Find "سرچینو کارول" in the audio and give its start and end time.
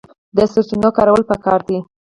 0.51-1.21